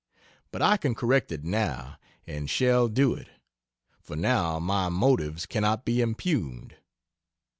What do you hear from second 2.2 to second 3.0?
and shall